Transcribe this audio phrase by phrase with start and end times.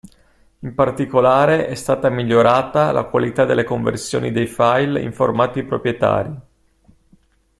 [0.61, 6.35] In particolare è stata migliorata la qualità delle conversioni dei file in formati proprietari.